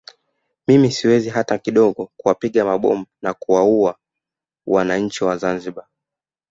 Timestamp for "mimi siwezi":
0.67-1.29